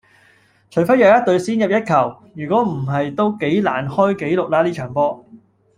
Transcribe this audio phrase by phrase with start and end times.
[0.71, 5.23] 除非有一隊先入一球,如果唔係都幾難開到紀錄啦呢場波